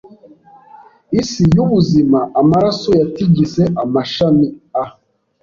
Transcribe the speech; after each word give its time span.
Isi 1.19 1.43
yubuzima 1.55 2.19
amaraso 2.41 2.89
yatigise 2.99 3.63
Amashami 3.83 4.47
a 4.81 4.83